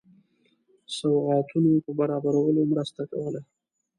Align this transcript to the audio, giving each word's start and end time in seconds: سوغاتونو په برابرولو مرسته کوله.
سوغاتونو 0.97 1.71
په 1.85 1.91
برابرولو 1.99 2.61
مرسته 2.71 3.01
کوله. 3.11 3.41